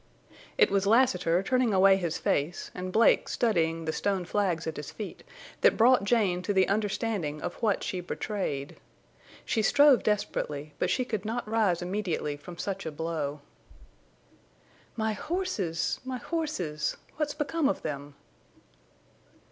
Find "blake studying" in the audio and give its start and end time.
2.91-3.85